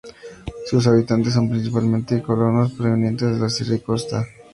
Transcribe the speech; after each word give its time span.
Sus 0.65 0.87
habitantes 0.87 1.31
son 1.31 1.47
principalmente 1.47 2.23
colonos 2.23 2.71
provenientes 2.71 3.27
de 3.27 3.33
de 3.35 3.39
la 3.39 3.49
sierra 3.49 3.75
y 3.75 3.81
costa. 3.81 4.25